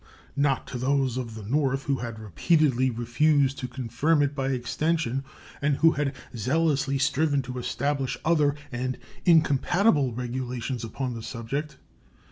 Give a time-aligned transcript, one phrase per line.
[0.35, 5.23] Not to those of the North, who had repeatedly refused to confirm it by extension
[5.61, 11.77] and who had zealously striven to establish other and incompatible regulations upon the subject.